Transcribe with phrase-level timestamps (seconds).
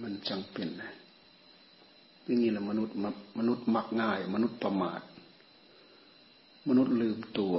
[0.00, 0.90] มันจังเป็นนะ
[2.24, 2.94] อย่างนี้แหละมนุษย์
[3.38, 5.00] มนุษย์มักง่าย มนุษย์ประมาท
[6.68, 7.56] มนุษย์ลืมตัว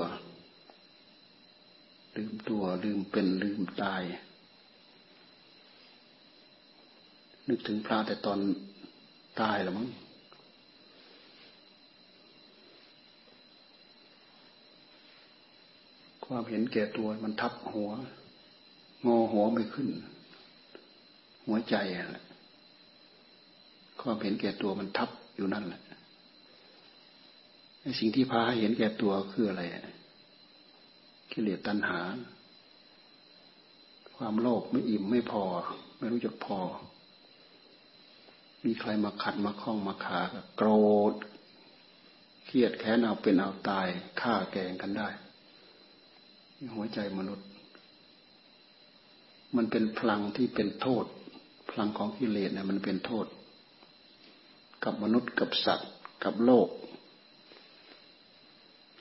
[2.15, 4.01] ลืมตัว ลืมเป็นลืมตาย
[7.47, 8.39] นึกถึงพระแต่ตอน
[9.41, 9.87] ตายแล้วมั้ง
[16.25, 17.89] ความเห็นแก่ตัวมันทับหัว
[19.05, 19.89] งอหัวไม่ขึ้น
[21.45, 22.07] หัวใจอะ
[24.03, 25.81] ความเห็นแก่ตัวมันทับอยู่นั่นแหละ
[27.99, 29.63] สิ่งที่พาให้เห็นแก่ตัวคืออะไร
[31.31, 31.99] กิเลสตัณหา
[34.15, 35.43] ความโลภไม่อิ่มไม่พอ
[35.97, 36.59] ไม่รู้จักพอ
[38.65, 40.19] มีใครมาขัดมาคล้องมาขา
[40.57, 40.69] โกร
[41.11, 41.13] ธ
[42.45, 43.87] เครียดแค้นเอาเป็นเอาตาย
[44.21, 45.07] ฆ่าแกงกันได้
[46.75, 47.47] หัวใจมนุษย์
[49.55, 51.05] มันเป็นพลังที่เป็นโทษ
[51.69, 53.25] พลังของกิเลสเนี่ยมันเป็นโทษ
[54.83, 55.91] กับมนุษย์กับสัตว์
[56.23, 56.67] กับโลก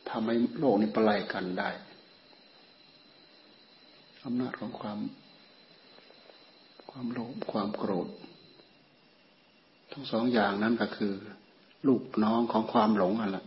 [0.09, 1.71] ทำให้โลกนี้ประไลกันได้
[4.25, 4.99] อำนาจของความ
[6.91, 8.09] ความโลภความโกรธ
[9.93, 11.13] ทั้งสองอย่างนั้นก็คือ
[11.87, 13.39] ลูกน้องของความหลงอะไร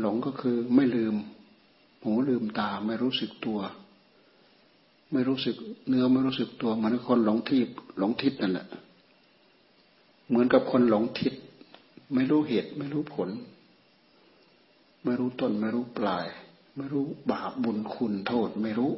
[0.00, 1.14] หลงก็คือไม่ลืม
[2.02, 3.60] หูลืมตาไม่รู้สึกตัว
[5.12, 5.56] ไม่รู้สึก
[5.88, 8.68] เนื้อไม่รู้สึกตัวเหมือนคนหลงทิศหลงทิศนั่นแหละ
[10.30, 11.34] เหมือนกับคนหลงทิศ
[12.14, 13.28] ไม่รู้เหตุ ไม่รู้ผล
[15.04, 16.26] ไม่รู้ต้น ไม่รู้ปลาย
[16.76, 18.92] ไม่รู้บาปบุญคุณโทษไม่รู้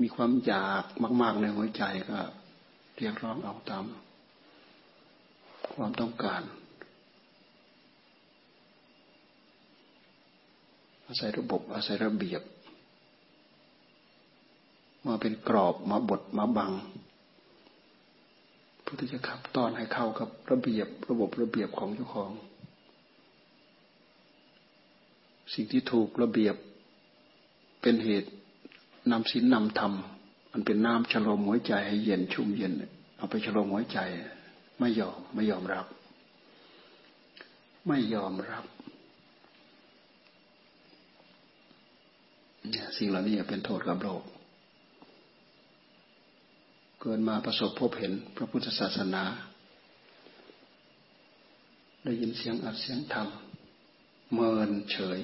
[0.00, 0.84] มีความอยาก
[1.22, 2.18] มาก ๆ ในหัวใจก็
[2.96, 3.84] เรียกร้องเอาตาม
[5.74, 6.42] ความต้องการ
[11.06, 12.42] อาศัยระบบอาศัยระเบียบ
[15.06, 16.72] มาเป็นกรอบมาบดมาบัง
[18.84, 22.30] เพื่อที่จะขับตอนให้เข้ากับระเบียบระบบระเบียบของเจ้าของ
[25.54, 26.56] สิ่งที่ถูกระเบียบ
[27.82, 28.30] เป็นเหตุ
[29.10, 29.92] นำศีลนำธรรม
[30.52, 32.72] มันเป็นน้ำฉลมหัวใจให้เย็นชุ่มเย็น
[33.16, 33.98] เอาไปฉลมหัวใจ
[34.78, 35.86] ไม่ยอมไม่ยอมรับ
[37.86, 38.64] ไม่ยอมรับ
[42.70, 44.22] เนี่ยสิ่งเหล่านี้เป็นโทษกับโลก
[47.06, 49.22] เกินมาประสบพบเห็นพระพุทธศาสนา
[52.04, 53.28] ได้ยินเสียงอัดเสียงธรรม
[54.32, 55.18] เมินเฉย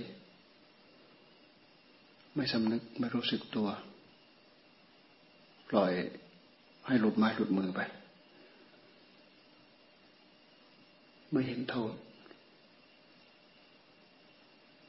[2.34, 3.68] ไม่สำนึกไม่รู้สึกตัว
[5.70, 5.92] ปล่อย
[6.86, 7.80] ให้หลุดไม้หลุดมือไป
[11.30, 11.92] ไม่เห็นโทษ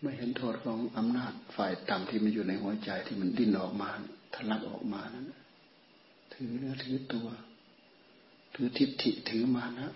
[0.01, 3.89] ไม่เห็นโทษของอำนาจฝ่ายต่ำที่มันอยู่ในหัวใจที่มันดิ้นออกมา
[4.33, 5.40] ทะลักออกมานั้น
[6.43, 7.27] ถือเนื้อถือตัว
[8.53, 9.87] ถือทิฏฐิถือมานะ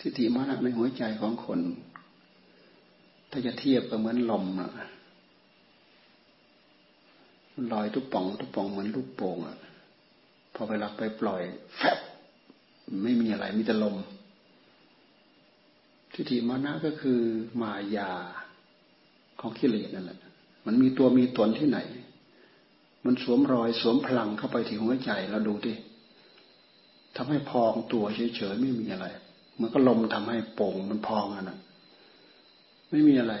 [0.00, 1.60] ทิฏฐิมานะในหัวใจของคน
[3.30, 4.70] ถ้าจะเทียบก็เหมือนลมอะ
[7.72, 9.56] ลอยทุกป่องทุกป่องเหมือนลูกโป่งอะ
[10.54, 11.42] พอไปลักไปปล่อย
[11.76, 11.98] แฟบ
[13.02, 13.96] ไม่มีอะไรมีแต่ลม
[16.12, 17.20] ทิฏฐิมานะก็คือ
[17.60, 18.10] มายา
[19.40, 20.18] ของกิเลสนั่นแหละ
[20.66, 21.78] มันมีตัวมีตนที่ไหน
[23.04, 25.74] มันสวมรอยสวมพลังเข้าไปที่หัวใจเราดูดิ
[27.16, 28.04] ทำให้พองตัว
[28.36, 29.06] เฉยๆไม่มีอะไร
[29.60, 31.58] มันก็ลมทำให้โป่งมันพองอะนะ
[32.90, 33.34] ไม่มีอะไร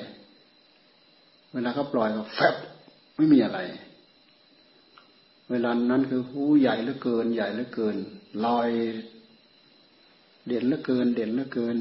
[1.52, 2.54] เวลาเขาปล่อยก็แฟบ
[3.16, 3.58] ไม่มีอะไร
[5.50, 7.96] เวลานั้นคือหูใหญ่เหลือเกิน ใหญ่เหลือเกิน
[8.46, 8.68] ลอย
[10.46, 11.76] เด่นเหลือเกิน เด่นเหลือเกิน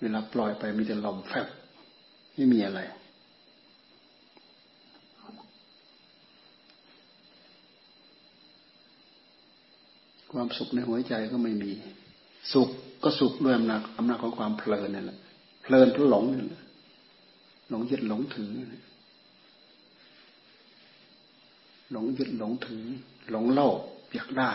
[0.00, 1.46] เวลาปล่อยไปมีแต่ลมแฟบ
[2.34, 2.80] ไม่มีอะไร
[10.32, 11.72] ความสุขในหัวใจก็ไม่มี
[12.52, 12.68] สุข
[13.02, 15.18] ก็สุขด้วยอำนาจอำนาจของความเพลินนั่แหละ
[15.62, 16.62] เพลินทุหลงนั่แหละ
[17.70, 18.52] หลงยึดหลงถือ
[21.92, 22.84] หลงยึดหลงถือ
[23.30, 23.78] หลงโลภ
[24.14, 24.52] อยากได้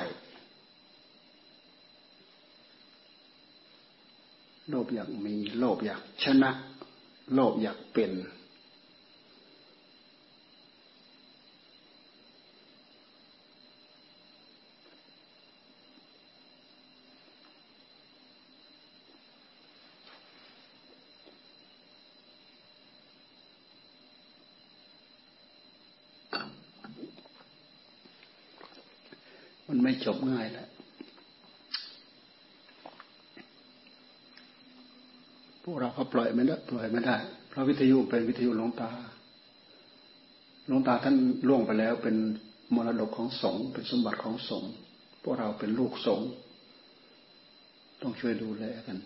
[4.69, 6.51] โลภอยากมี โลภอยากชนะ
[7.33, 8.11] โลภอยากเป็น
[29.69, 30.67] มันไม่ จบง่ายแหละ
[35.63, 37.17] พวกเราเขาปล่อยไม่ได้ปล่อยไม่ได้
[37.49, 38.89] เพราะวิทยุเป็นวิทยุหลวงตา
[40.67, 41.15] หลวงตาท่าน
[41.47, 42.15] ล่วงไปแล้ว เป็น
[42.75, 44.71] มรดกของสงฆ์เป็นสมบัติของสงฆ์
[45.23, 46.29] พวกเราเป็นลูกสงฆ์
[48.01, 48.97] ต้องช่วยดูแลกัน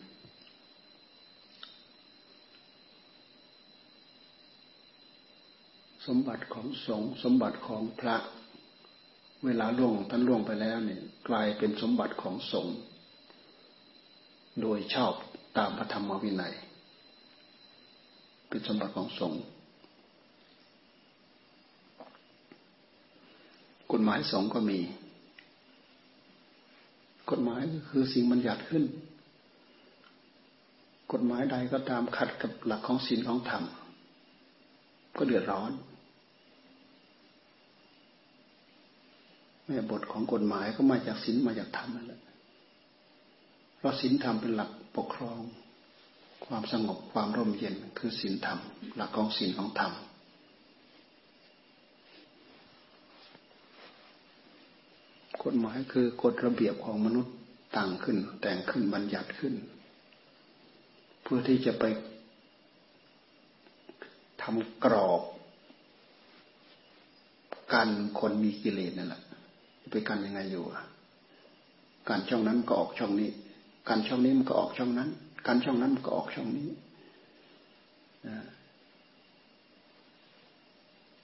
[6.07, 8.15] สมบัติของสงฆ์สมบัติของพระ
[9.45, 12.75] เวลาล่วงท่านล่วงไปแล้วเนี่ยกลายเป็นสมบัติของสงฆ์
[14.61, 15.13] โดยชอบ
[15.57, 16.53] ตามพระธรรมวินัย
[18.49, 19.41] เป็นสมบัติของสงฆ์
[23.91, 24.79] กฎหมายสงฆ์ก็มี
[27.29, 28.83] กฎหมายก็คือสิ่งบัญญัติขึ้น
[31.11, 33.63] กฎหมายใดก็ตามขัดกับหลักของศีลของธรรม
[35.17, 35.71] ก็เดือดร้อน
[39.69, 42.21] แม่บทของกฎหมายก็มาจากศีลมาจากธรรมนั่นแหละ
[43.77, 45.39] เพราะศีลธรรมเป็นหลักปกครอง
[46.45, 48.59] ความสงบความร่มเย็นคือศีลธรรม
[48.95, 49.93] หลักของศีลของธรรม
[55.43, 57.33] กฎหมายคือกฎระเบียบของมนุษย์
[57.77, 59.53] ต่างขึ้น แต่งขึ้นบัญญัติขึ้น
[61.21, 61.83] เพื่อที่จะไป
[64.41, 65.21] ทำกรอบ
[67.73, 67.89] กัน
[68.19, 69.21] คนมีกิเลสนั่นแหละ
[69.91, 70.63] ไปกันยังไงอยู่
[72.09, 73.29] การช่องนั้นก็ออกช่องนี้
[73.89, 75.09] การช่องนี้มันก็ออกช่องนั้น
[75.47, 76.69] การช่องนั้นมันก็ออกช่องนี้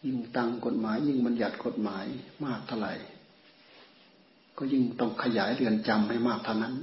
[0.06, 2.06] ยิ่งตั้งกฎหมาย ยิ่งบัญญัติกฎหมาย
[2.45, 2.94] มากเท่าไหร่
[4.57, 6.73] ก็ยิ่งต้องขยายเรือนจำให้มากเท่านั้น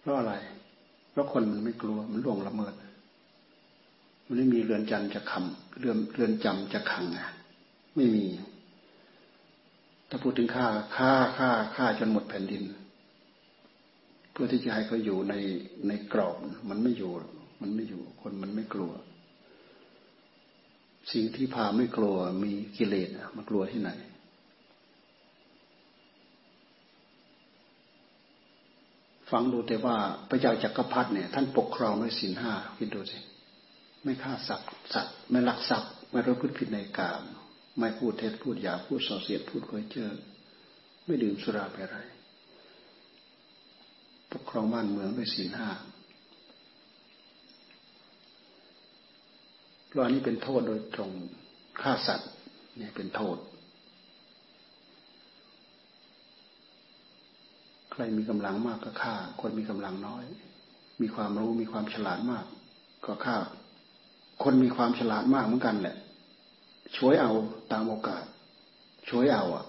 [0.00, 0.34] เพราะอะไร
[1.10, 2.74] เพราะคนมันไม่กลัวมันล่วงละเมิด
[4.26, 7.18] มันไม่มีเรือนจำจะคำเรือนเรือนจำจะขังไง
[7.96, 8.26] ไม่มี
[10.08, 10.66] ถ้าพูดถึงค่า
[10.96, 12.62] ค่าค่าค่าจนหมดแผ่นดิน
[14.32, 15.34] เพื่อที่จะให้เขาอยู่ใน
[15.88, 16.36] ในกรอบ
[16.70, 17.12] มันไม่อยู่
[17.62, 18.92] มันไม่อยู่ คนมันไม่กลัว
[21.12, 23.90] สิ่งที่พาไม่กลัวมีกิเลสมันกลัวที่ไหน
[29.30, 29.96] ฟังดูแต่ว่า
[30.28, 33.18] พระเจ้าจักรพรรดิเนี่ยท่านปกครองด้วยศีลห้าคิดดูสิ
[34.04, 37.22] ไม่ฆ่าสัตว์สัตว์ไม่ลักทรัพย์ไม่รู้พฤติผิดในกาม
[37.78, 40.10] ไม่พูดเท็จพูดหยาพูดส่อเสียดพูดคอยเจอ
[41.04, 41.98] ไม่ดื่มสุราไปอะไร
[44.32, 45.70] ปกครองบ้านเมืองด้วยศีลห้า
[49.86, 51.10] เพราะอันนี้เป็นโทษโดยตรง
[51.80, 52.30] ฆ่าสัตว์
[52.76, 53.36] เนี่ยเป็นโทษ
[57.92, 60.24] ใครมีกำลังมากก็ฆ่า คนมีกำลังน้อย
[61.00, 62.44] มีความรู้มีความฉลาดมาก
[63.06, 63.36] ก็ฆ่า
[64.42, 65.96] คนมีความฉลาดมากเหมือนกันแหละ
[66.96, 67.32] ช่วยเอา
[67.72, 68.24] ตามโอกาส
[69.08, 69.66] ช่วยเอาอะ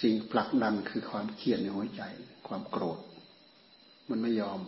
[0.00, 2.02] สิ่งผลักดันคือความเครียดในหัวใจ
[2.46, 2.98] ความโกรธ
[4.10, 4.60] มันไม่ยอม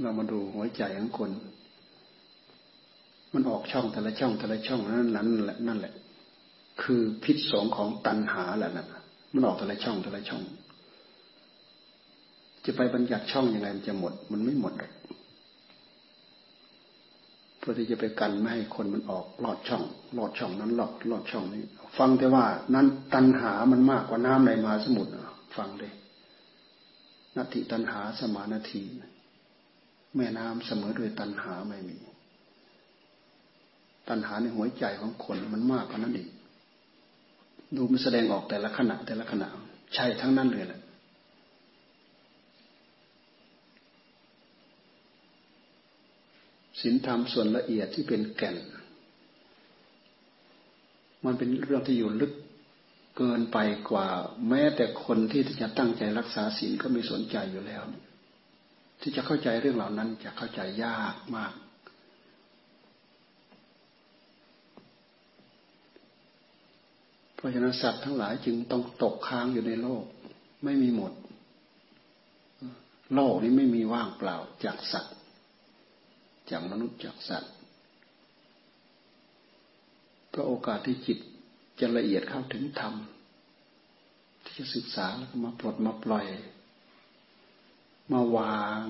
[0.00, 1.30] เรามาดูหัวใจของคน
[3.34, 5.94] มันออกช่องแต่ละช่องแต่ละช่องนั้นนั้นแหละนั่นแหละ
[6.82, 8.86] คือพิษสองของตัณหาแหละนะ
[9.34, 10.42] มันออกแต่ละช่องแต่ละช่อง
[12.64, 19.82] จะไปบัญญัติช่องยังไงมันจะหมด มันไม่หมดหรอกเพื่อที่จะไปกันไม่ให้คนมันออกลอดช่อง
[20.18, 21.62] ลอดช่องนั้นลอดลอดช่องนี้
[21.98, 25.10] ฟังแต่ว่านั้นตัณหามันมากกว่าน้ำในมหาสมุทร
[25.56, 25.92] ฟังเลย
[27.36, 28.82] นาทีตัณหาสมานาที
[30.16, 31.96] แม่น้ำเสมอด้วยตัณหาไม่มี
[34.08, 36.28] ตัณหาในหัวใจของคนมันมากกว่านั้นอีก
[37.76, 39.48] ดูมันแสดงออกแต่ละขณะแต่ละขณะ
[39.94, 40.80] ใช่ทั้งนั้นเลยแหละ
[46.80, 48.56] ศีลธรรมส่วนละเอียดที่เป็นแก่น
[51.24, 52.32] มันเป็นเรื่องที่อยู่ลึก
[53.16, 53.58] เกินไป
[53.90, 54.08] กว่า
[54.48, 57.82] แม้แต่คนที่จะตั้งใจรักษาศีลก็ไม่สนใจอยู่แล้ว
[59.00, 61.52] ที่จะเข้าใจเรื่องเหล่านั้นจะเข้าใจยากมาก
[67.34, 70.04] เพราะฉะนั้นสัตว์ทั้งหลายจึงต้องตกค้างอยู่ในโลก
[70.64, 71.12] ไม่มีหมด
[73.14, 75.14] โลกนี้ไม่มีว่างเปล่าจากสัตว์
[76.50, 77.52] จากมนุษย์จากสัตว์
[80.34, 81.18] ก็โอกาสที่จิต
[81.80, 82.94] จะละเอียดเข้าถึงธรรม
[84.44, 86.26] ที่จะศึกษาแล้วก็มาปลดมาปล่อย
[88.12, 88.84] มาวาง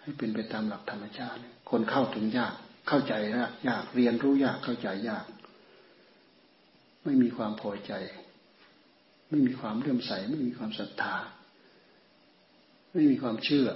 [0.00, 2.54] ให้เป็นไปตามหลักธรรมชาติ คนเข้าถึงยาก
[2.88, 3.14] เข้าใจ
[3.68, 5.26] ยากเรียนรู้ยากเข้าใจยาก
[7.04, 7.92] ไม่มีความพอใจ
[9.28, 11.16] ไม่มีความเลื่อมใส ไม่มีความศรัทธา
[12.92, 13.68] ไม่มีความเชื่อ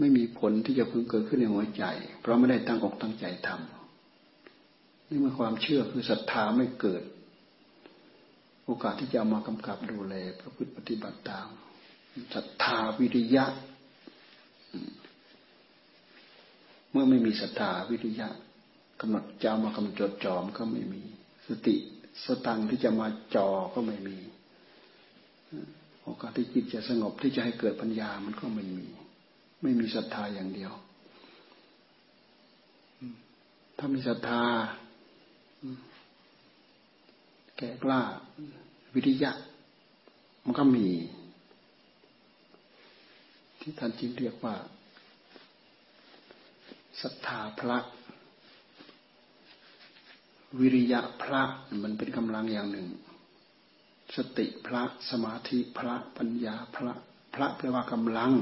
[0.00, 1.84] ไม่มีผลที่จะพึงเกิดขึ้นในหัวใจ
[2.20, 7.02] เพราะไม่ได้ตั้งอกตั้งใจทำนี่เมื่อความเชื่อคือศรัทธาไม่เกิด
[8.64, 11.48] โอกาสที่จะเอามากำกับดูแลพระพุทธปฏิบัติตาม
[12.34, 13.44] ศรัทธาวิริยะ
[16.90, 18.28] เมื่อไม่มีศรัทธาวิริยะ
[19.00, 21.02] กำหนดจะามากำหนดจดจอมก็ไม่มี
[21.48, 21.76] สติ
[22.24, 24.18] สตังที่จะมาจอก็ไม่มี
[26.02, 28.88] โอกาสที่จิตจะสงบที่จะให้เกิดปัญญามันก็ไม่มี
[29.62, 30.72] ไม่มีศรัทธาอย่างเดียว
[33.78, 34.42] ถ้ามีศรัทธา
[37.56, 38.00] แก่กล้า
[38.94, 39.32] วิริยะ
[40.44, 40.88] มันก็มี
[43.60, 44.54] ที่ท่านจึงเรียกว่า
[47.02, 47.78] ศรัทธาพระ
[50.60, 51.42] วิริยะพระ
[51.82, 52.88] มันเป็นกำลังอย่างหนึ่ง
[54.16, 56.92] สติพระ สมาธิพระ ปัญญาพระ
[57.34, 58.32] พระแปลว่ากำลัง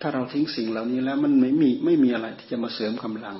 [0.00, 3.36] ถ้าเราทิ้งสิ่งเหล่านี้แล้วมันไม่มีไม่มีอะไรที่จะมาเสริมกำลัง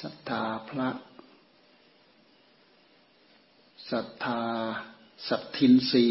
[0.00, 0.88] ศรัทธาพระ
[3.90, 4.40] ศรัทธา
[5.28, 6.06] สัตทินรี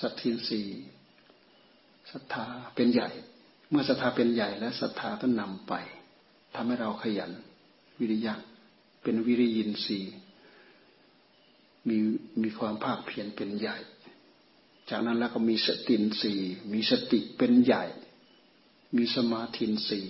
[0.00, 0.62] สัตทินรี
[2.10, 3.08] ศรัทธาเป็นใหญ่
[3.70, 5.72] เมื่อศรัทธาเป็นใหญ่แล้วศรัทธาก็นำไป
[6.54, 7.30] ทำให้เราขยัน
[7.98, 8.34] วิริยะ
[9.02, 10.14] เป็นวิริยินทรีย์
[11.88, 11.98] มี
[12.42, 13.78] มีความภาคเพียรเป็นใหญ่
[14.90, 16.34] จากนั้นแล้วก็มีสตินสี
[16.72, 17.84] มีสติเป็นใหญ่
[18.96, 20.00] มีสมาธินสี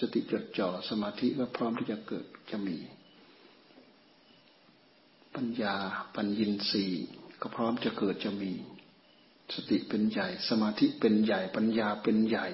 [0.00, 2.76] สติจดจ่อสมาธิก็พร้อมที่จะเกิดจะมี
[5.34, 5.74] ปัญญา
[6.16, 6.84] ปัญญินสี
[7.40, 8.52] ก็พร้อมจะเกิดจะมี
[9.54, 12.48] สติเป็นใหญ่ สมาธิเป็นใหญ่ ปัญญาเป็นใหญ่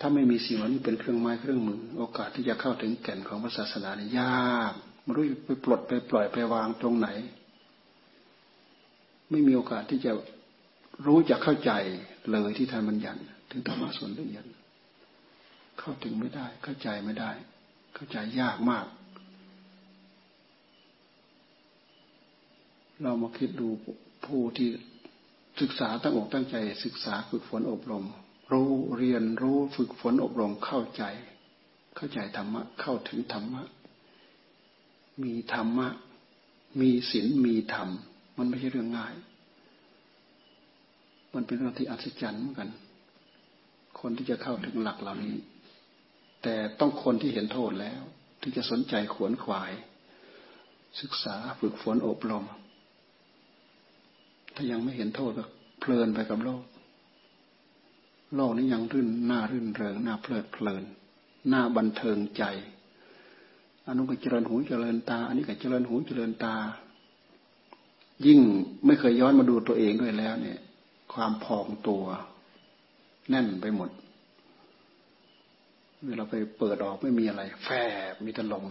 [0.00, 4.74] ถ้าไม่มีสิ่งเหล่านี้เป็นเครื่องไม้เครื่องมือ โอกาสที่จะเข้าถึงแก่นของพระศาสนานี่ยาก
[5.08, 7.08] ไม่รู้ไปปลดไปปล่อยไปวางตรงไหน
[9.30, 10.12] ไม่มีโอกาสที่จะ
[11.06, 11.72] รู้จะเข้าใจ
[12.32, 14.44] เลยที่ท่านบัญญัติถึงธรรมะส่วนละเอียด
[15.78, 17.30] เข้าถึงไม่ได้ เข้าใจไม่ได้
[17.94, 18.86] เข้าใจยากมาก
[23.02, 23.68] เรามาคิดดู
[24.26, 24.68] ผู้ที่
[25.60, 28.04] ศึกษาตั้งอกตั้งใจ ศึกษาฝึกฝนอบรม
[28.52, 31.04] รู้เรียนรู้ฝึกฝนอบรมเข้าใจ
[31.96, 33.62] เข้าใจธรรมะเข้าถึงธรรมะ
[35.24, 35.88] มีธรรมะ
[36.80, 37.88] มีศีลมีธรรม
[38.38, 39.14] มันไม่ใช่เรื่องง่าย
[41.34, 42.70] มันเป็นเรื่องที่อัศจรรย์เหมือนกัน
[44.00, 45.36] คนที่จะเข้าถึงหลักเหล่านี้
[46.42, 48.02] แต่ต้องคนที่เห็นโทษแล้ว
[48.42, 49.72] ที่จะสนใจขวนขวาย
[51.00, 52.44] ศึกษาฝึกฝนอบรม
[54.54, 55.44] ถ้ายังไม่เห็นโทษก็
[55.80, 56.64] เพลินไปกับโลก
[58.34, 60.84] โลกนี้ยังรื่นหน้ารื่นเริงหน้าเพลิดเพลิน
[61.48, 62.44] หน้าบันเทิงใจ
[63.88, 66.54] อันนู้นก็เจริญหูเจริญตา อันนี้ก็เจริญหูเจริญตา
[68.26, 68.40] ยิ่ง
[68.86, 70.58] ไม่เคยย้อนมาดูตัวเองด้วยแล้ว เนี่ย
[71.12, 72.04] ความพองตัว
[73.28, 73.90] แน่นไปหมด
[76.06, 77.68] เวลาไปเปิดออกไม่มีอะไร แฝ
[78.12, 78.64] บมีแต่ลม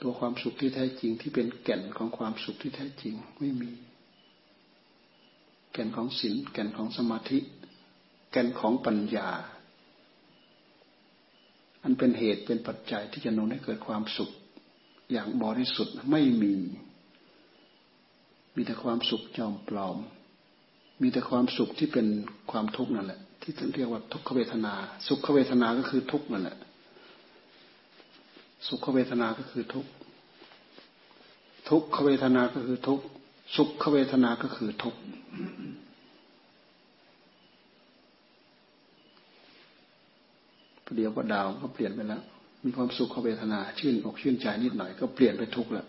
[0.00, 3.70] ตัวความสุขที่แท้จริงที่เป็นแก่นของความสุขที่แท้จริงไม่มี
[5.72, 7.38] แก่นของศีลแก่นของสมาธิ
[8.32, 9.28] แก่นของปัญญา
[11.88, 14.30] อันเป็นเหตุเป็นปัจจัยที่จะนุนให้เกิดความสุข
[15.12, 16.54] อย่างบริสุทธิ์ไม่มี
[18.56, 19.96] มีแต่ความสุขจอมปลอม
[21.02, 22.06] มีแต่ความสุขที่เป็น
[22.50, 24.74] ความทุกข์นั่นแหละ ที่เรียกว่าทุกขเวทนา
[25.08, 26.56] สุขเวทนาก็คือทุกข์นั่นแหละ
[28.68, 29.90] สุขเวทนาก็คือทุกข์
[31.68, 33.02] ทุกขเวทนาก็คือทุกข
[33.56, 34.94] สุขเวทนาก็คือทุก
[40.94, 42.22] เดี๋ยวก็ดาวก็เปลี่ยนไปแล้ว
[42.64, 45.86] มีความสุขเวทนาชื่นอกชื่นใจนิดหน่อยก็เปลี่ยนไปทุกข์ล้ว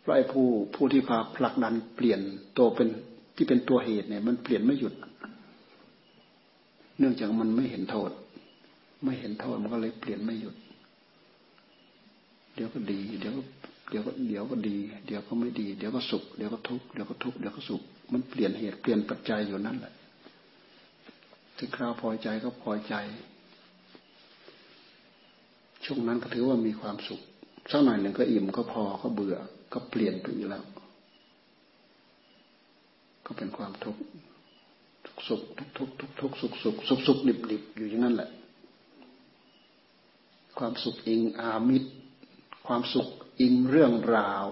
[0.00, 2.20] เพราะไอ้ผู้ผู้ที่พาผลักดันเปลี่ยน
[2.58, 2.88] ตัวเป็น
[3.36, 4.94] ที่เป็นตัวเหตุเนี่ย มันเปลี่ยนไม่หยุด
[6.98, 8.10] เนื่องจากมันไม่เห็นโทษ
[9.04, 10.54] ไม่เห็นโทษมันก็เลยเปลี่ยนไม่หยุด
[12.54, 13.42] เดี๋ยวก็ดี เดี๋ยวก็
[13.90, 17.82] เดี๋ยวก็เดี๋ยวก็ดี เดี๋ยวก็ไม่ดี เดี๋ยวก็สุข เดี๋ยวก็ทุกข์ เดี๋ยวก็ทุกข์ เดี๋ยวก็สุข
[18.12, 19.92] มันเปลี่ยนเหตุเปลี่ยนปัจจัยอยู่นั่นแหละ
[21.56, 22.94] ถึงคราวพอใจก็พอใจ
[25.84, 27.20] ช่วงนั้นก็ถือว่ามีความสุข
[27.70, 29.36] สักหน่อยหนึ่งก็อิ่มก็พอก็เบื่อ
[29.72, 30.64] ก็เปลี่ยนไปอีกแล้ว
[33.26, 34.00] ก็เป็นความทุกข์
[35.06, 38.30] ทุกสุขทุกทุกทุกทุกสุขสุขสุขสุขดิบดิบอยู่อย่างนั้นแหละ
[40.58, 41.90] ความสุขอิงอามิตร
[42.66, 43.08] ความสุข
[43.40, 44.46] อิงเรื่องราว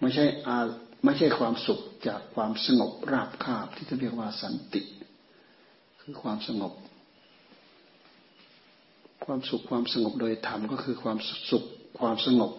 [0.00, 0.56] ไม่ใช่อา
[1.04, 4.82] ไม่ใช่ความสุขจากความสงบราบคาบที่จะเรียกว่าสันติ
[6.00, 6.72] คือความสงบ
[9.32, 11.18] ความสุขความสงบโดยธรรมก็คือความ
[11.50, 11.64] สุข
[12.00, 12.52] ความสงบ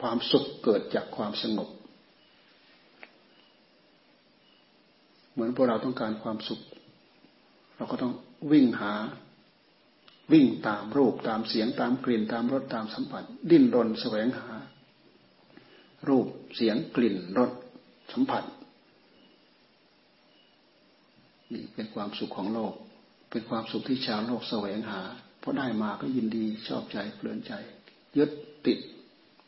[0.00, 1.68] ความสุขเกิดจากความสงบ
[5.32, 6.60] เหมือนพวกเราต้องการความสุข
[7.76, 8.12] เราก็ต้อง
[8.52, 8.92] วิ่งหา
[10.32, 14.50] วิ่งตามรูปตามเสียงตามกลิ่นตามรสตามสัมผัส ดิ้นรนแสวงหา
[16.08, 17.50] รูปเสียงกลิ่นรส
[18.12, 18.44] สัมผัส
[21.52, 22.74] นี่เป็นความสุขของโลก
[23.34, 25.00] เป็นความสุขที่ชาวโลกแสวงหา
[25.42, 27.52] พอได้มาก็ยินดีชอบใจเพลินใจ
[28.16, 28.30] ยึด
[28.66, 28.78] ติด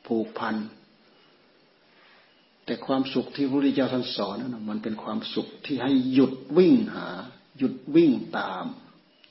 [0.06, 0.54] ผูกพัน
[2.64, 7.08] แต่ความสุขที่พระพุทธเจ้าท่านสอนนั้นมันเป็นความสุขที่ให้หยุดวิ่งหา
[7.58, 8.64] หยุดวิ่งตาม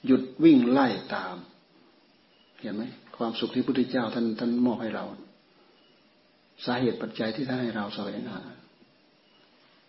[0.06, 1.36] หยุดวิ่งไล่ตาม
[2.60, 2.84] เห็นไหม
[3.18, 5.06] ความสุขที่พระพุทธเจ้าท่านท่านมอบให้เรา
[6.66, 8.42] สาเหตุปัจจัยที่ท่านให้เราแสวงหา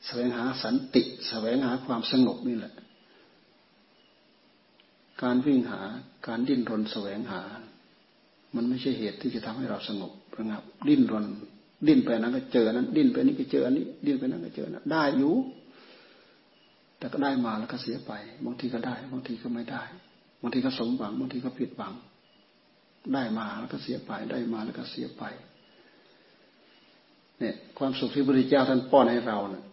[0.07, 2.75] แสวงหาสันติแสวงหาความสงบนี่แหละ
[5.23, 5.81] การวิ่งหา
[6.27, 7.43] การดิ้นรนแสวงหา
[8.57, 11.27] มันไม่ใช่เหตุที่จะทำให้เราสงบระงับ ดิ้นรน
[11.87, 15.35] ดิ้นไปนั้นก็เจอนั้น ดิ้นไปนี้ก็เจออันนี้ ดิ้นไปนั้นก็เจอนั้นได้อยู่
[16.99, 18.13] แต่ก็ได้มาแล้วก็เสียไป
[18.45, 19.83] บางทีก็ได้ บางทีก็ไม่ได้
[20.43, 21.93] บางทีก็สมหวัง บางทีก็ผิดหวัง
[23.15, 25.23] ได้มาแล้วก็เสียไป ได้มาแล้วก็เสียไป
[27.39, 29.65] เนี่ย ความสุขที่พระพุทธเจ้าท่านป้อนให้เราเนี่ย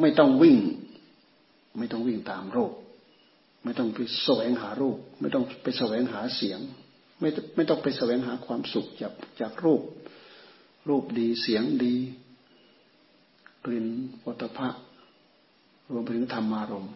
[0.00, 0.56] ไม่ต้องวิ่ง
[1.78, 2.72] ไม่ต้องวิ่งตามโรค
[3.66, 6.60] ไม่ต้องไปแสวงหารูป ไม่ต้องไปแสวงหาเสียง
[7.20, 9.82] ไม่ไม่ต้องไปแสวงหาความสุขจากจากรูป
[10.88, 11.96] รูปดีเสียงดี
[13.64, 13.86] กลิ่น
[14.26, 14.68] วัตภะ
[15.92, 16.86] รวมไปถึงธรรมารม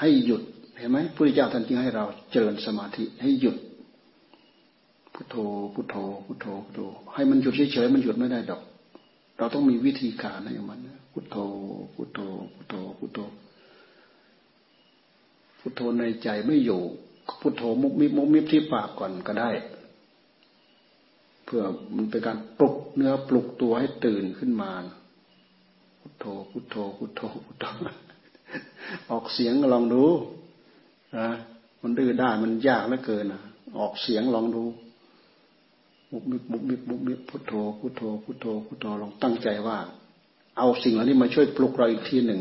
[0.00, 0.42] ให้หยุด
[0.78, 3.56] เห็นไหมพระพุทธเจ้าท่านจึงให้เราเจริญสมาธิให้หยุด
[5.14, 5.36] พุทโธ
[5.74, 6.80] พุทโธพุทโธพุทโธ
[7.14, 8.62] ให้มันหยุดเฉยๆมันหยุดไม่ได้ดอก
[9.38, 10.78] เราต้องมีวิธีการให้มัน
[11.12, 11.36] พุทโธ
[11.94, 12.20] พุทโธ
[12.54, 13.18] พุทโธพุทโธ
[15.58, 16.82] พุทโธในใจไม่อยู่
[17.40, 19.50] พุทโธมุกมิบมุกมิบที่ปากก่อนก็ได้
[21.44, 21.62] เพื่อ
[21.96, 24.70] มันเป็นการปลุกเนื้อปลุกตัวให้ตื่นขึ้นมา
[26.00, 27.64] พุทโธพุทโธพุทโธพุทโธ
[29.10, 30.04] ออกเสียงลองดู
[31.16, 31.28] นะ
[31.82, 33.42] มันดื้อได้มันยากเหลือเกินนะ
[33.78, 34.64] ออกเสียงลองดู
[36.10, 39.78] บุบมิบบุบมิบบุบมิบพุทโธพุทโธพุทโธพุทโธลองตั้งใจว่า
[40.58, 42.40] เอาสิ่งเหล่านี้มาช่วยปลุกเราอีกทีหนึ่ง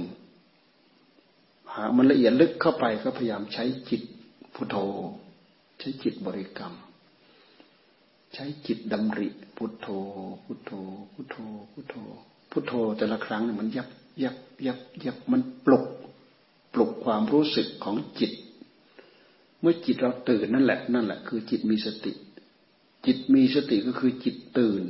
[1.74, 4.02] หามันละเอียดลึกเข้าไปก็พยายามใช้จิต
[4.56, 4.76] พุทโธ
[5.80, 6.74] ใช้จิตบริกรรม
[8.34, 9.28] ใช้จิตดำริ
[9.58, 9.88] พุทโธ
[10.46, 10.72] พุทโธ
[11.14, 11.38] พุทโธ
[11.72, 11.96] พุทโธ
[12.52, 13.88] พุทโธแต่ละครั้งมันยับ
[14.24, 15.86] ยับยับยับมันปลุก
[16.74, 18.32] ปลุกความรู้สึกของจิต
[19.60, 22.12] เมื่อจิตเราตื่นนั่นแหละ นั่นแหละ คือจิตมีสติ
[23.06, 24.84] จิตมีสติก็คือจิตตื่น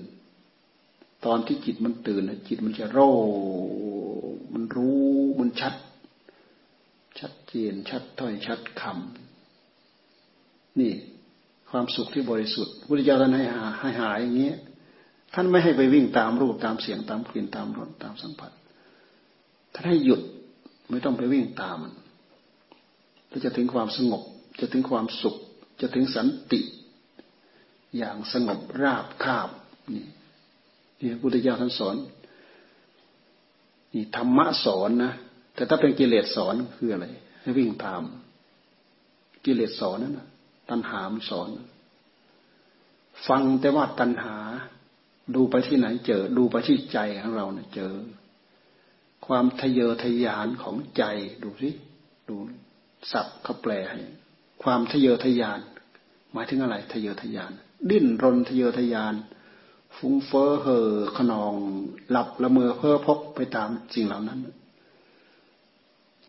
[1.25, 2.99] ตอนที่จิตมันตื่นนะจิตมันจะโร
[4.53, 4.99] มันรู้
[5.39, 5.73] มันชัด
[7.19, 10.93] ชัดเจน ชัดถ้อยชัดคำนี่
[11.69, 14.57] ความสุขที่บริสุทธิ์พุทธเจ้าท่านให้หาให้หาอย่างนี้ย
[15.33, 18.51] ท่านไม่ให้ไปวิ่งตามรูปตามเสียงตามกลิ่นตามรสตามสัมผัส
[19.73, 20.21] ท่านให้หยุด
[20.89, 24.21] ไม่ต้องไปวิ่งตามมันจะถึงความสงบ
[24.59, 25.35] จะถึงความสุข
[25.81, 26.61] จะถึงสันติ
[27.97, 29.49] อย่างสงบราบคาบ
[29.93, 30.05] นี่
[30.99, 31.95] นี่พุทธเจ้าท่านสอน
[33.93, 35.13] นี่ธรรมะสอนนะ
[35.57, 37.07] แต่ถ้าเป็นกิเลสสอนคืออะไร
[37.41, 38.03] ให้วิ่งตาม
[39.45, 40.27] กิเลสสอนนั่นนะ
[40.69, 41.49] ตัณหามสอน
[43.27, 44.35] ฟังแต่ว่าตัณหา
[45.35, 47.93] ดูไปที่ไหนเจอ ดูไปที่ใจของเราเนี่ยเจอ
[49.27, 51.03] ความทะเยอทะยานของใจ
[51.43, 51.69] ดูสิ
[52.29, 52.35] ดู
[53.11, 53.99] สับเขาแปลให้
[54.63, 55.59] ความทะเยอทะยาน
[56.33, 57.51] หมายถึงอะไรทะเยอทะยาน
[57.89, 59.15] ดิ้นรนทะเยอทะยาน
[59.97, 61.53] ฟุ้งเฟ้อเห่อขนอง
[62.11, 64.39] หลับละเมอเพ้อพกไปตามสิ่งเหล่านั้น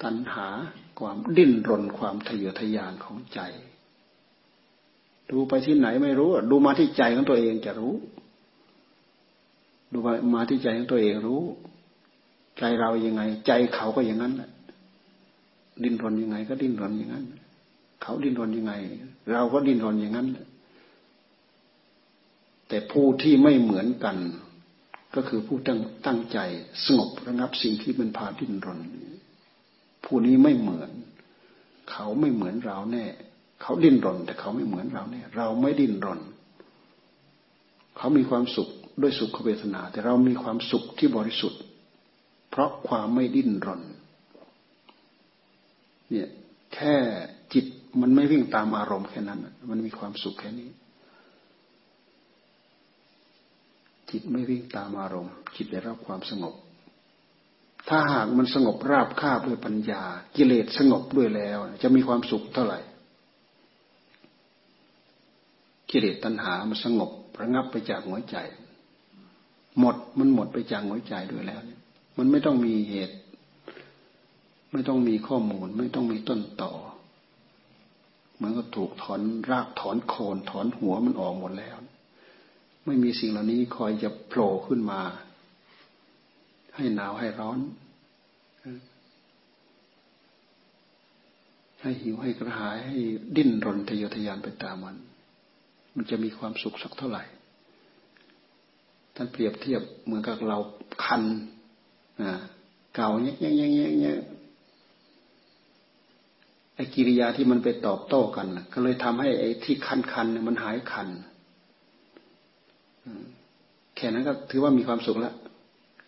[0.02, 0.48] ตัณหา
[0.98, 3.40] ความดิ้นรนความทะเยอทะยานของใจ
[5.30, 7.94] ดูไปที่ไหนไม่รู้ ดูมาที่ใจของตัวเองจะรู้
[9.92, 9.98] ดู
[10.34, 11.42] มาที่ใจของตัวเองรู้
[12.58, 14.50] ใจเรายังไง ใจเขาก็อย่างนั้นแหละ
[15.82, 17.24] ดิ้นรนยังไง ก็ดิ้นรนอย่างนั้น
[18.02, 18.72] เขาดิ้นรนยังไง
[19.32, 20.28] เราก็ดิ้นรนอย่างนั้น
[22.68, 24.16] แต่ผู้ที่ไม่เหมือนกัน
[25.14, 26.38] ก็คือผู้ตั้งตั้งใจ
[26.84, 28.80] สงบระงับสิ่งที่มันพาดิ้นรน
[30.04, 30.90] ผู้นี้ไม่เหมือน
[31.90, 33.04] เขาไม่เหมือนเราแน่
[33.62, 36.20] เขาดิ้นรน แต่เขาไม่เหมือนเราเนี่ยเราไม่ดิ้นรน
[37.96, 38.68] เขามีความสุข
[39.02, 41.60] ด้วยสุขเวทนา แต่เรามีความสุขที่บริสุทธิ์
[42.50, 43.82] เพราะความไม่ดิ้นรน
[46.10, 46.28] เนี่ย
[46.74, 46.94] แค่
[47.54, 47.66] จิต
[48.00, 50.70] มันไม่วิ่งตามอารมณ์แค่นั้น มันมีความสุขแค่นี้
[54.10, 56.54] จิตไม่วิ่งตามอารมณ์ จิตได้รับความสงบ
[57.88, 60.02] ถ้าหากมันสงบราบคาบด้วยปัญญา
[60.36, 62.80] กิเลสสงบด้วยแล้ว จะมีความสุขเท่าไหร่
[65.90, 68.36] กิเลสตัณหามันสงบระงับไปจากหัวใจ
[69.78, 71.62] หมดมันหมดไปจากหัวใจด้วยแล้ว
[72.18, 73.16] มันไม่ต้องมีเหตุ
[74.72, 76.72] ไม่ต้องมีข้อมูล ไม่ต้องมีต้นต่อ
[78.34, 79.20] เหมือนก็ถูกถอน
[79.50, 81.76] รากถอนโคนถอนหัวมันออกหมดแล้ว
[82.86, 85.00] ไม่มีสิ่งเหล่านี้คอยจะโผล่ขึ้นมา
[86.78, 87.58] ให้หนาวให้ร้อน
[91.80, 92.98] ให้หิวให้กระหายให้
[93.36, 94.96] ดิ้นรนทะเยอทะยานไปตามมัน
[95.96, 97.22] มันจะมีความสุขสักเท่าไหร่
[99.14, 100.58] ท่านเปรียบเทียบเหมือนกับเรา
[101.04, 101.22] คัน
[102.94, 104.18] เก่าเนี้ยเนี้ยเนี้ยเนี้ย
[106.74, 111.08] ไอ้กิริยาที่มันไปตอบโต้กันก็เลยทำให้ไอ้ที่คันคันมันหายคัน
[113.96, 115.34] แค่นั้นก็ถือว่ามีความสุขแล้ว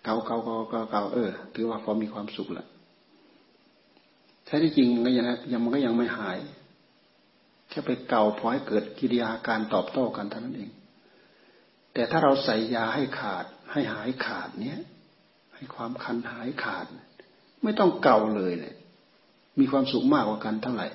[0.04, 2.68] เก่าเก่าเก่าเก่าเก่าเออ ถือว่าพอมีความสุขล้ว
[4.44, 6.38] แท้ที่จริงก็ยังยังมันก็ยังไม่หาย
[7.68, 10.70] แค่ไปเก่าพอให้เกิดกิริยาการตอบโต้กันเท่านั้นเอง
[11.94, 14.80] แต่ถ้าเราใส่ยาให้ขาด ให้หายขาดเนี้ย
[15.54, 16.86] ให้ความคันหายขาด
[17.62, 18.74] ไม่ต้องเก่าเลยเลย
[19.58, 20.88] มีความสุขมากกว่ากันเท่าไหร่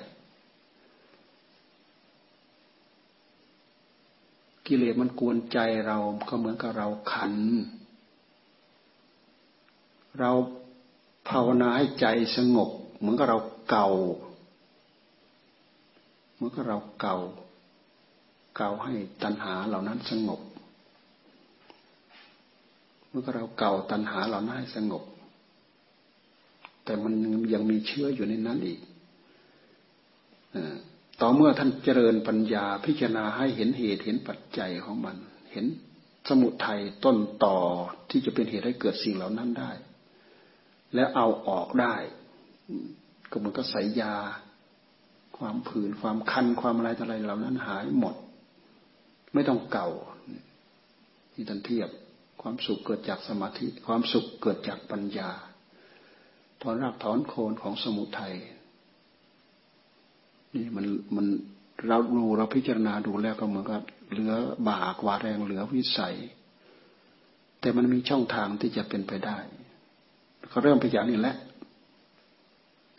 [4.66, 7.34] กิเลสมันกวนใจเราก็เหมือนกับเราขัน
[10.20, 10.32] เรา
[11.28, 13.38] ภาวนาให้ใจสงบ เหมือนกับเรา
[13.70, 13.88] เก่า
[16.34, 17.16] เหมือนกับเราเก่า
[18.56, 20.40] เก่าให้ตัณหาเหล่านั้นสงบ
[23.08, 25.02] เมื่อเราเก่าตัณหาเหล่านั้นให้สงบ
[26.84, 27.14] แต่มัน
[27.54, 28.80] ยังมีเชื้ออยู่ในนั้นอีก
[31.20, 35.16] ต่อเมื่อท่านเจริญปัญญาพิจารณาให้เห็นเหตุเห็นปัจจัยของมัน
[35.52, 35.66] เห็น
[36.28, 37.58] สมุทัยต้นต่อ
[38.10, 39.70] ที่จะเป็นเหตุให้เกิดสิ่งเหล่านั้นได้
[40.94, 41.94] และเอาออกได้
[43.30, 44.14] ก็มือนก็ใส่ยา
[45.38, 48.14] ความผื่นความคันความอะไรอะไรเหล่านั้นหายหมด
[49.34, 49.88] ไม่ต้องเก่า
[51.32, 51.90] ที่ท่านเทียบ
[52.42, 55.30] ความสุขเกิดจากสมาธิ ความสุขเกิดจากปัญญา
[56.62, 58.34] ถอนรากถอนโคนของสมุทัย
[60.54, 61.26] นี่มันมัน
[61.88, 64.32] เราดูเราพิจารณาดูแล้วก็เหมือนกับเหลือ
[64.68, 66.16] บากว่าแรงเหลือวิสัย
[67.60, 69.38] แต่มันมีช่องทางที่จะเป็นไปได้
[70.48, 71.36] เขาเริ่มไปจากนี้แหละ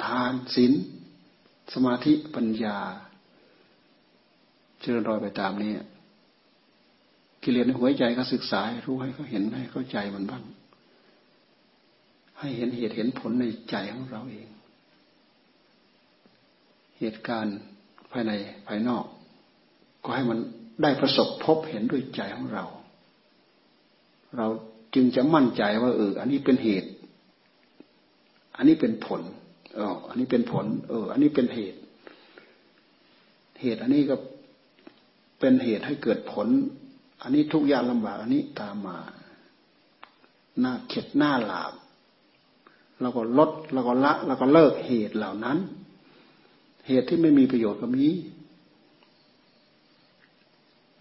[0.04, 0.74] ทานศีล
[1.74, 2.78] สมาธิปัญญา
[4.80, 5.72] เจริญรอยไปตามนี้
[7.44, 10.44] กิเลสในหัวใจก็ศึกษารู้ให้เขาเห็นให้เข้าใจมันบ้าง
[12.40, 14.48] ให้เห็นเหตุเห็นผลในใจของเราเอง
[17.00, 17.58] เหตุการณ์
[18.12, 18.32] ภายใน
[18.68, 19.06] ภายนอก
[20.04, 20.40] ก็ให้มัน
[20.82, 22.66] ได้ประสบพบเห็นด้วยใจของเรา
[24.38, 24.48] เรา
[24.96, 26.90] จึงจะมั่นใจว่าเอออันนี้เป็นเหตุ
[28.58, 29.22] อันนี้เป็นผล
[29.76, 31.80] เอออันนี้เป็นผล เออ อันนี้เป็นเหตุ
[33.62, 34.16] เหตุอันนี้ก็
[35.40, 36.48] เป็นเหตุให้เกิดผล
[37.22, 38.98] อันนี้ทุกอย่างลำบากอันนี้ตามมา
[40.60, 41.74] หน้าเข็ดหน้าหลาบ
[43.02, 45.58] เราก็ลดเราก็ละเราก็เลิกเหตุเหล่านั้น
[46.88, 48.08] เหตุที่ไม่มีประโยชน์ก็มี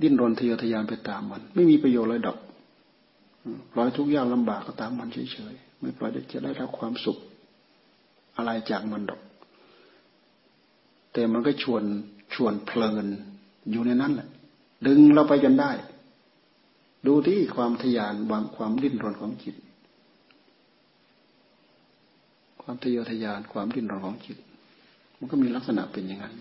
[0.02, 2.38] ดิ้นรนทะเยอทะยานไปตามมัน ไม่มีประโยชน์เลยดอก
[3.72, 7.18] ปล่อยทุกอย่างลำบากก็ตามมันเฉยๆไม่ปล่อยจะได้รับความสุข
[8.36, 9.20] อะไรจากมันดอก
[11.12, 11.82] แต่มันก็ชวน
[12.34, 13.06] ชวนเพลิน
[13.70, 14.28] อยู่ในนั้นแหละ
[14.86, 15.70] ดึงเราไปจนได้
[17.06, 19.56] ดูที่ความทยานวางความดิ้นรนของจิต
[22.62, 24.38] ความทะเยอทะยานความดิ้นรนของจิต
[25.18, 26.34] มันก็มีลักษณะเป็นอย่างนั้น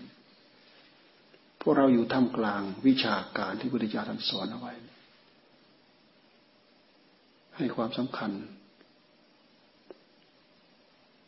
[1.60, 4.72] พวกเราอยู่ท่ามกลางวิชาการที่พุทธิยาท่านสอนเอาไว้
[7.56, 8.30] ให้ความสำคัญ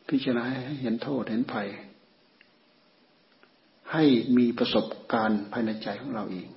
[0.09, 1.69] พิจารณาให้เห็นโทษเห็นภัย
[3.93, 4.05] ให้
[4.37, 6.49] มีประสบการณ์ภายในใจของเราเอง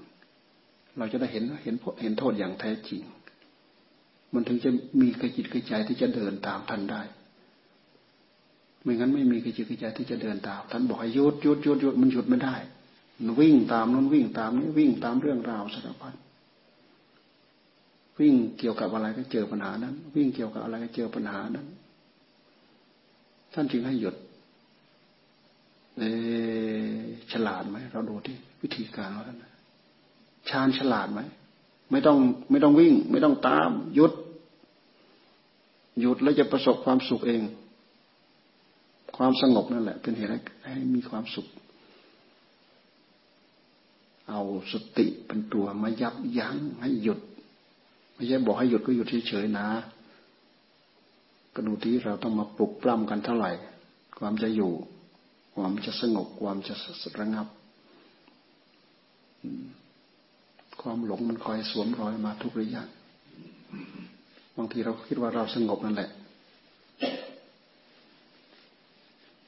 [0.98, 3.02] เราจะได้เห็นเห็นเห็นโทษอย่างแท้จริง
[4.34, 4.70] มันถึงจะ
[5.02, 7.02] มีกระจิตกระใจที่จะเดินตามท่านได้
[8.84, 12.56] ไม่งั้นไม่มีกิจกิจใจที่จะเดินตาม ท่านบอกให้หยุดหยุดหยุดหยุดมันหยุดไม่ได้
[13.20, 16.14] มันวิ่งตามนั้นวิ่งตามนี้วิ่งตามเรื่องราวสารพัด
[18.20, 21.68] วิ่งเกี่ยวกับอะไรก็เจอปัญหานั้น วิ่งเกี่ยวกับอะไรก็เจอปัญหานั้น
[23.54, 24.16] ท่านจึงให้หยุด
[25.98, 26.04] เอ
[27.32, 29.44] ฉลาดไหมเราดูที่วิธีการของท่าน
[30.50, 31.22] ชาญฉลาดไหม
[31.92, 32.18] ไม่ต้อง
[32.52, 34.14] ไม่ต้องวิ่ง ไม่ต้องตามหยุด
[36.00, 37.42] หยุดแล้วจะประสบความสุขเอง
[39.18, 40.32] ความสงบนั่นแหละ เป็นเหตุ
[40.64, 41.48] ให้มีความสุข
[44.30, 47.20] เอาสติเป็นตัวมายับยั้งให้หยุด
[48.14, 49.68] ไม่ใช่บอกให้หยุดก็หยุดเฉยๆนะ
[51.56, 53.52] กระดูที่เราต้องมาปลุกปล้ำกันเท่าไหร่
[54.20, 54.72] ความจะอยู่
[55.56, 56.76] ความจะสงบ ความจะ
[57.20, 57.48] ระงับ
[60.82, 62.84] ความหลงมันคอยสวมรอยมาทุกระยะ
[64.58, 66.10] บางทีเราคิดว่าเราสงบนั่นแหละ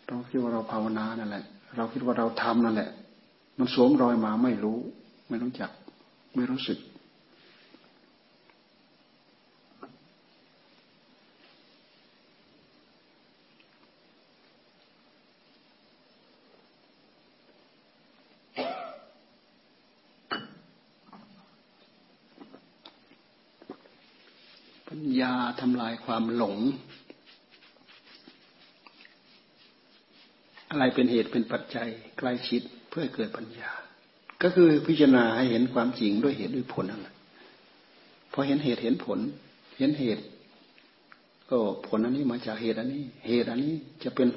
[0.07, 1.43] เราคิดว่าเราภาวนานั่นแหละ
[1.75, 2.89] เราคิดว่าเราทำนั่นแหละ
[3.57, 4.79] มันสวมรอยมาไม่รู้
[5.29, 5.71] ไม่รู้จัก
[6.35, 6.79] ไม่รู้สึก
[24.87, 25.33] ปัญญา
[25.63, 26.57] ทำลายความหลง
[30.69, 33.71] อะไรเป็นเหตุเป็นปัจจัยใกล้ชิดเพื่อเกิดปัญญา
[34.41, 37.15] ก็คือพิจารณาให้เห็นความจริงด้วยเหตุด้วยผลนั่นแหละ
[38.33, 39.19] พอเห็นเหตุเห็นผล
[39.77, 40.23] เห็นเหตุ
[41.49, 44.27] ก็ผลอันนี้มาจากเหตุอันนี้ เหตุอันนี้จะเป็น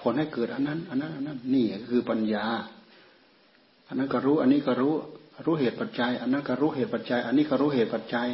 [0.00, 2.46] ผลให้เกิดอันนั้น อันนั้นอันนั้นนี่คือปัญญา
[3.88, 4.94] อันนั้นก็รู้ อันนี้ก็รู้
[5.44, 8.30] รู้เหตุปัจจัย อันนั้นก็รู้เหตุปัจจัย อันนี้ก็รู้เหตุปัจจัย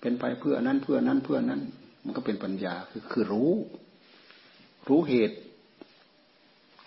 [0.00, 1.60] เป็นไปเพื่อนนั้นเพื่อนั้นเพื่อนั้น
[2.04, 3.52] มันก็เป็นปัญญาคือคือรู้
[4.88, 5.36] รู้เหตุ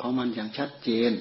[0.01, 1.11] ของมันอย่างชัดเจน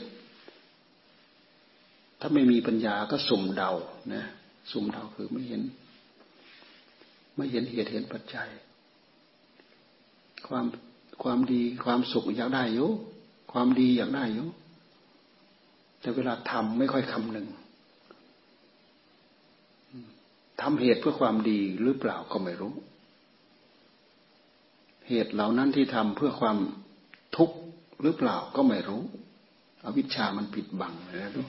[2.20, 3.70] ถ้าไม่มีปัญญาก็สุ่มเดา
[4.14, 4.24] นะ
[4.72, 5.62] สุ่มเดาคือไม่เห็น
[7.36, 8.48] ไม่เห็นเหตุเห็นปัจจัย
[10.48, 10.66] ความ
[11.22, 12.90] ความดีความสุขอยากได้อยู่
[13.52, 14.48] ความดีอยากได้อยู่
[16.00, 17.46] แต่เวลาทำไม่ค่อยคำหนึ่ง
[20.62, 22.74] ทำเหตุเพื่อความดีหรือเปล่าก็ไม่รู้
[25.08, 26.58] เหตุเหล่านั้นที่ทำเพื่อความ
[27.36, 27.56] ทุกข์
[28.02, 29.02] หรือเปล่าก็ไม่รู้
[29.84, 31.48] อวิชชามันปิดบังนะดูก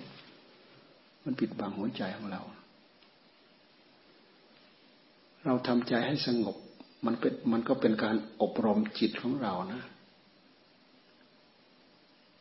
[1.23, 2.41] มันปิดบังหัวใจของเรา
[5.45, 6.57] เราทำใจให้สงบ
[7.05, 9.83] มันเป็นมันก็เป็นการอบรมจิตของเรานะ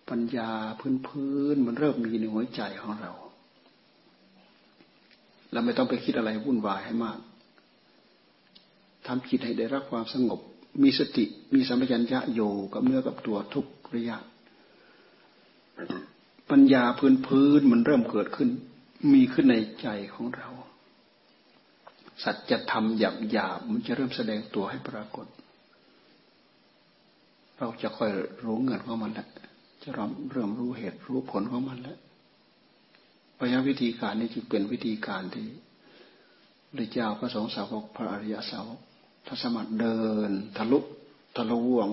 [0.08, 3.12] ปัญญาพื้นพื้นมันเริ่มมีในหัวใจของเรา
[5.52, 7.18] เราไม่ต้องไปคิดอะไรวุ่นวายให้มาก
[9.06, 10.40] ทำจิตให้ได้รับความสงบ
[10.82, 12.40] มีสติมีสัมปชัญญะโย
[12.72, 14.16] กับเนื้อกับตัวทุกระยะ
[16.50, 18.48] ปัญญาพื้นพื้นมันเริ่มเกิดขึ้น
[19.12, 20.48] มีขึ้นในใจของเรา
[22.24, 25.26] สัจธรรมหยาบหยาบมันจะเริ่มแสดงตัวให้ปรากฏ
[27.58, 28.10] เราจะค่อย
[28.44, 29.28] รู้เงินของมันแล้ว
[29.82, 31.98] จะเริ่มเริ่มรู้เหตุรู้ผลของมันแล้ว
[33.40, 35.46] พยาวิธีการนี้จึงเป็นวิธีการที่
[36.76, 38.80] พระเจ้าพระสงฆ์สาวกพระอริยสาวก
[39.26, 40.78] ทัศมัดเดิน ทะลุ
[41.36, 41.88] ทะลวง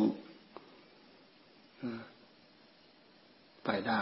[3.65, 4.01] ไปได้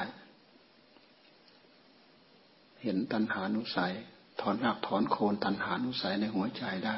[2.81, 3.93] เห็นตัณหานุสัย
[4.41, 6.97] ถอนรากถอนโคนตัณหานุสัยในหัวใจได้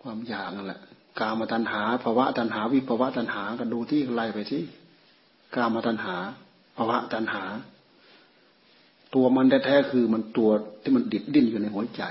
[0.00, 0.80] ความอยากนั่นแหละ
[1.18, 4.64] กามาตัณหาภาวะตัณหา วิภาวะตัณหาก็ดูที่ไล่ไปที่
[5.54, 6.16] กามาตัณหา
[6.76, 7.44] ภาวะตัณหา
[9.16, 10.50] ตัวมันแท้ๆคือมันตัว
[10.82, 12.02] ที่มันดิดดิ้นอยู่ในหัวใจ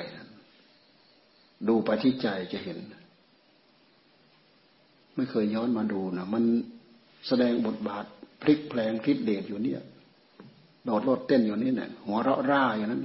[1.67, 2.77] ดูไปที่ใจจะเห็น
[5.15, 6.43] ไม่เคยย้อนมาดูนะมัน
[7.27, 8.05] แสดงบทบาท
[8.41, 9.81] พลิกแปลงพลิกเดชอยู่เนี่ย
[10.83, 13.01] โดดโลดเต้นอยู่นี่เนี่ยหัวเราะร่าอย่างนั้น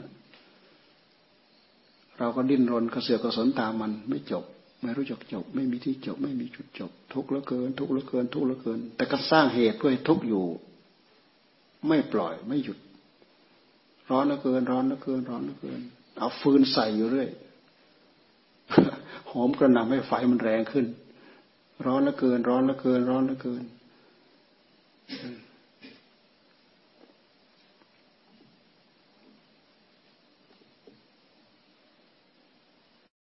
[2.19, 4.45] เราก็ดิ้นรนกระเสือกกระสนตามมันไม่จบ
[4.81, 10.45] ไม่รู้จักจบ ไม่มีที่จบ ไม่มีจุดจบ ทุกข์เหลือเกิน ทุกข์เหลือเกิน ทุกข์เหลือเกิน แต่ก็สร้างเหตุเพื่อให้ทุกข์อยู่
[11.89, 12.79] ไม่ปล่อยไม่หยุด
[14.11, 15.81] ร้อนเหลือเกิน ร้อนเหลือเกิน ร้อนเหลือเกิน
[16.19, 17.29] เอาฟืนใส่อยู่เรื่อย
[19.31, 20.87] หอมกระหน่ำให้ไฟมันแรงขึ้น
[21.87, 23.65] ร้อนเหลือเกิน ร้อนเหลือเกิน ร้อนเหลือเกิน